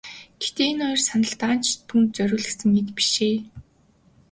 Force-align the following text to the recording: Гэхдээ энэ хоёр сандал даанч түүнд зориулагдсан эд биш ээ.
Гэхдээ 0.39 0.69
энэ 0.71 0.83
хоёр 0.87 1.01
сандал 1.09 1.35
даанч 1.39 1.67
түүнд 1.87 2.09
зориулагдсан 2.17 2.71
эд 2.81 2.89
биш 2.97 3.13
ээ. 3.29 3.37